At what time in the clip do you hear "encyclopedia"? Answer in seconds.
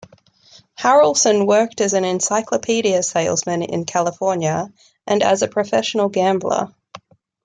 2.05-3.03